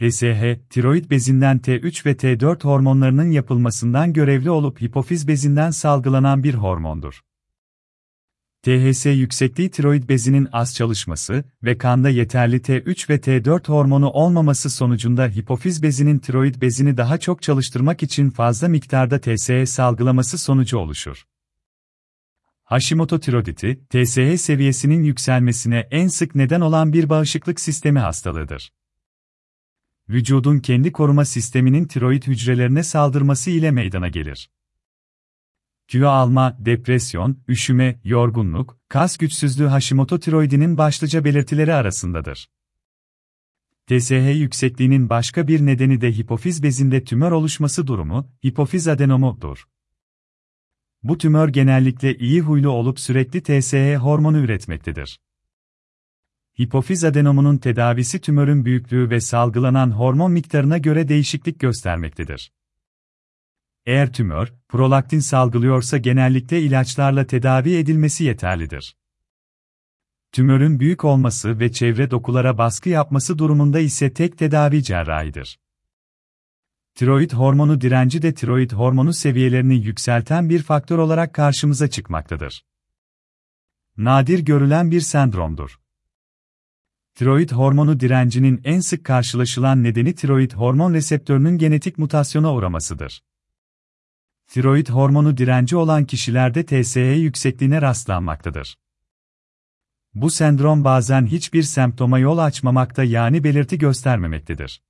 [0.00, 7.20] TSH, tiroid bezinden T3 ve T4 hormonlarının yapılmasından görevli olup hipofiz bezinden salgılanan bir hormondur.
[8.62, 15.28] THS yüksekliği tiroid bezinin az çalışması ve kanda yeterli T3 ve T4 hormonu olmaması sonucunda
[15.28, 21.24] hipofiz bezinin tiroid bezini daha çok çalıştırmak için fazla miktarda TSH salgılaması sonucu oluşur.
[22.64, 28.70] Hashimoto tiroiditi, TSH seviyesinin yükselmesine en sık neden olan bir bağışıklık sistemi hastalığıdır.
[30.10, 34.50] Vücudun kendi koruma sisteminin tiroid hücrelerine saldırması ile meydana gelir.
[35.88, 42.50] Kilo alma, depresyon, üşüme, yorgunluk, kas güçsüzlüğü Hashimoto tiroidinin başlıca belirtileri arasındadır.
[43.86, 49.68] TSH yüksekliğinin başka bir nedeni de hipofiz bezinde tümör oluşması durumu, hipofiz adenomudur.
[51.02, 55.20] Bu tümör genellikle iyi huylu olup sürekli TSH hormonu üretmektedir.
[56.60, 62.52] Hipofiz adenomunun tedavisi tümörün büyüklüğü ve salgılanan hormon miktarına göre değişiklik göstermektedir.
[63.86, 68.96] Eğer tümör, prolaktin salgılıyorsa genellikle ilaçlarla tedavi edilmesi yeterlidir.
[70.32, 75.58] Tümörün büyük olması ve çevre dokulara baskı yapması durumunda ise tek tedavi cerrahidir.
[76.94, 82.64] Tiroid hormonu direnci de tiroid hormonu seviyelerini yükselten bir faktör olarak karşımıza çıkmaktadır.
[83.96, 85.79] Nadir görülen bir sendromdur.
[87.20, 93.22] Tiroid hormonu direncinin en sık karşılaşılan nedeni tiroid hormon reseptörünün genetik mutasyona uğramasıdır.
[94.48, 98.78] Tiroid hormonu direnci olan kişilerde TSH yüksekliğine rastlanmaktadır.
[100.14, 104.82] Bu sendrom bazen hiçbir semptoma yol açmamakta yani belirti göstermemektedir.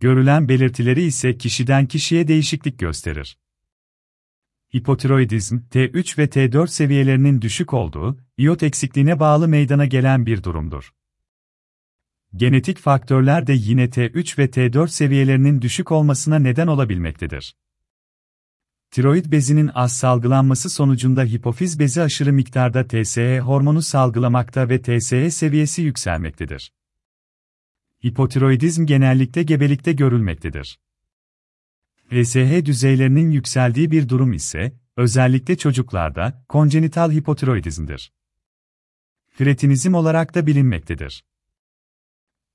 [0.00, 3.38] Görülen belirtileri ise kişiden kişiye değişiklik gösterir.
[4.74, 10.92] Hipotiroidizm, T3 ve T4 seviyelerinin düşük olduğu, iot eksikliğine bağlı meydana gelen bir durumdur.
[12.36, 17.56] Genetik faktörler de yine T3 ve T4 seviyelerinin düşük olmasına neden olabilmektedir.
[18.90, 25.82] Tiroid bezinin az salgılanması sonucunda hipofiz bezi aşırı miktarda TSH hormonu salgılamakta ve TSH seviyesi
[25.82, 26.72] yükselmektedir.
[28.06, 30.78] Hipotiroidizm genellikle gebelikte görülmektedir.
[32.14, 38.12] TSH düzeylerinin yükseldiği bir durum ise, özellikle çocuklarda, konjenital hipotiroidizmdir.
[39.38, 41.24] Kretinizm olarak da bilinmektedir.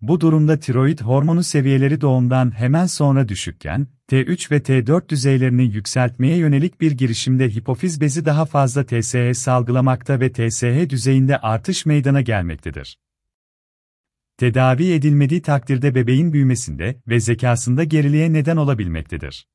[0.00, 6.80] Bu durumda tiroid hormonu seviyeleri doğumdan hemen sonra düşükken, T3 ve T4 düzeylerini yükseltmeye yönelik
[6.80, 12.98] bir girişimde hipofiz bezi daha fazla TSH salgılamakta ve TSH düzeyinde artış meydana gelmektedir.
[14.42, 19.46] Tedavi edilmediği takdirde bebeğin büyümesinde ve zekasında geriliğe neden olabilmektedir.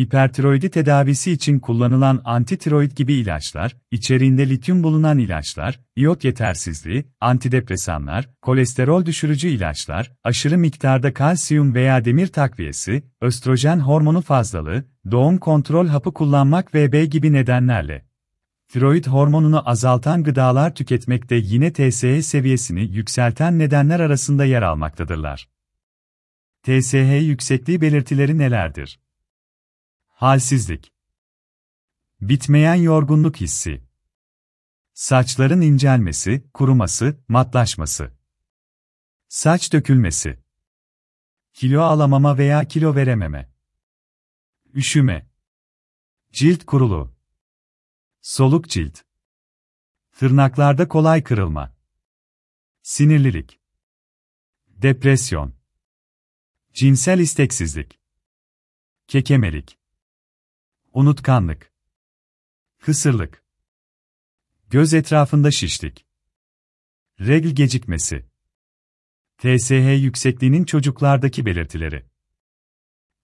[0.00, 9.06] Hipertiroidi tedavisi için kullanılan antitiroid gibi ilaçlar, içeriğinde lityum bulunan ilaçlar, iot yetersizliği, antidepresanlar, kolesterol
[9.06, 16.74] düşürücü ilaçlar, aşırı miktarda kalsiyum veya demir takviyesi, östrojen hormonu fazlalığı, doğum kontrol hapı kullanmak
[16.74, 18.09] vb gibi nedenlerle
[18.70, 25.48] tiroid hormonunu azaltan gıdalar tüketmekte yine TSH seviyesini yükselten nedenler arasında yer almaktadırlar.
[26.62, 29.00] TSH yüksekliği belirtileri nelerdir?
[30.08, 30.92] Halsizlik.
[32.20, 33.82] Bitmeyen yorgunluk hissi.
[34.92, 38.12] Saçların incelmesi, kuruması, matlaşması.
[39.28, 40.38] Saç dökülmesi.
[41.52, 43.52] Kilo alamama veya kilo verememe.
[44.74, 45.30] Üşüme.
[46.32, 47.19] Cilt kuruluğu.
[48.22, 48.98] Soluk cilt.
[50.12, 51.76] Tırnaklarda kolay kırılma.
[52.82, 53.60] Sinirlilik.
[54.68, 55.54] Depresyon.
[56.72, 58.00] Cinsel isteksizlik.
[59.06, 59.78] Kekemelik.
[60.92, 61.72] Unutkanlık.
[62.78, 63.44] Kısırlık.
[64.70, 66.06] Göz etrafında şişlik.
[67.20, 68.26] Regl gecikmesi.
[69.38, 72.06] TSH yüksekliğinin çocuklardaki belirtileri.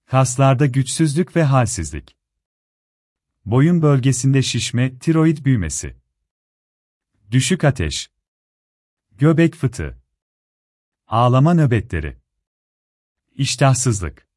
[0.07, 2.16] Kaslarda güçsüzlük ve halsizlik.
[3.47, 5.97] Boyun bölgesinde şişme, tiroid büyümesi.
[7.31, 8.11] Düşük ateş.
[9.13, 10.03] Göbek fıtığı.
[11.07, 12.19] Ağlama nöbetleri.
[13.35, 14.29] İştahsızlık.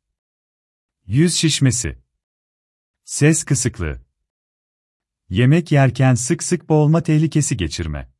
[1.06, 1.98] Yüz şişmesi.
[3.04, 4.02] Ses kısıklığı.
[5.30, 8.12] Yemek yerken sık sık boğulma tehlikesi geçirme.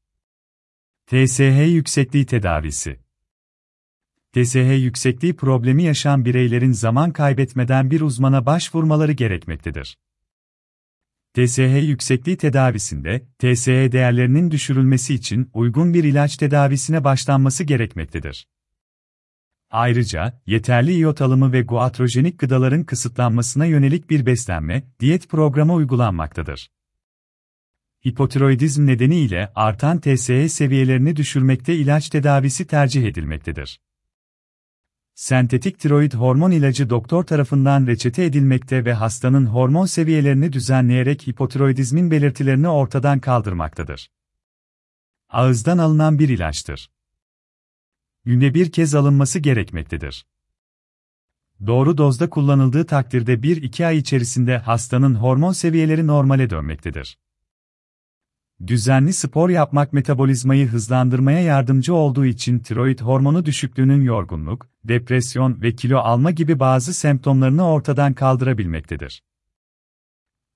[1.06, 3.00] TSH yüksekliği tedavisi.
[4.34, 9.98] TSH yüksekliği problemi yaşayan bireylerin zaman kaybetmeden bir uzmana başvurmaları gerekmektedir.
[11.34, 18.48] TSH yüksekliği tedavisinde, TSH değerlerinin düşürülmesi için uygun bir ilaç tedavisine başlanması gerekmektedir.
[19.72, 26.72] Ayrıca, yeterli iot alımı ve guatrojenik gıdaların kısıtlanmasına yönelik bir beslenme, diyet programı uygulanmaktadır.
[28.08, 33.80] Hipotiroidizm nedeniyle artan TSH seviyelerini düşürmekte ilaç tedavisi tercih edilmektedir.
[35.20, 42.68] Sentetik tiroid hormon ilacı doktor tarafından reçete edilmekte ve hastanın hormon seviyelerini düzenleyerek hipotiroidizmin belirtilerini
[42.68, 44.12] ortadan kaldırmaktadır.
[45.30, 46.92] Ağızdan alınan bir ilaçtır.
[48.26, 50.26] Günde bir kez alınması gerekmektedir.
[51.66, 57.18] Doğru dozda kullanıldığı takdirde 1-2 ay içerisinde hastanın hormon seviyeleri normale dönmektedir.
[58.68, 65.98] Düzenli spor yapmak metabolizmayı hızlandırmaya yardımcı olduğu için tiroid hormonu düşüklüğünün yorgunluk, depresyon ve kilo
[65.98, 69.24] alma gibi bazı semptomlarını ortadan kaldırabilmektedir.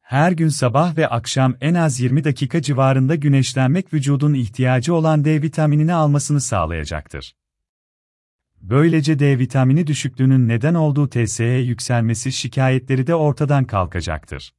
[0.01, 5.41] Her gün sabah ve akşam en az 20 dakika civarında güneşlenmek vücudun ihtiyacı olan D
[5.41, 7.35] vitaminini almasını sağlayacaktır.
[8.61, 14.53] Böylece D vitamini düşüklüğünün neden olduğu TSE yükselmesi şikayetleri de ortadan kalkacaktır.